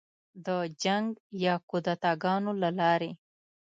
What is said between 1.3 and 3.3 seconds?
یا کودتاه ګانو له لارې